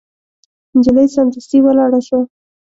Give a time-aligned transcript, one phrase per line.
[0.77, 2.21] نجلۍ سمدستي ولاړه شوه.